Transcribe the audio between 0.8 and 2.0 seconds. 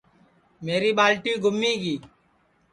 ٻالٹی گُمی گی